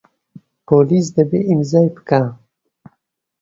[0.67, 2.21] پۆلیس دەبێ ئیمزای بکا.